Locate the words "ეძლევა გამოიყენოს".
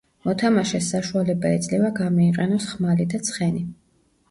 1.59-2.69